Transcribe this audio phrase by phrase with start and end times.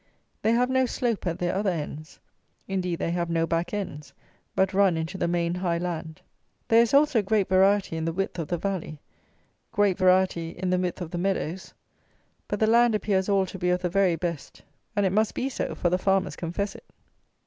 [0.41, 2.19] They have no slope at their other ends:
[2.67, 4.13] indeed they have no back ends,
[4.55, 6.21] but run into the main high land.
[6.69, 8.99] There is also great variety in the width of the valley;
[9.71, 11.75] great variety in the width of the meadows;
[12.47, 14.63] but the land appears all to be of the very best;
[14.95, 16.85] and it must be so, for the farmers confess it.